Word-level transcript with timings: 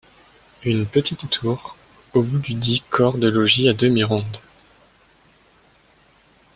Une 0.63 0.87
petite 0.87 1.29
tour 1.29 1.77
au 2.15 2.23
bout 2.23 2.39
du 2.39 2.55
dit 2.55 2.81
corps 2.89 3.19
de 3.19 3.27
logis 3.27 3.69
à 3.69 3.73
demi 3.73 4.03
ronde. 4.03 4.39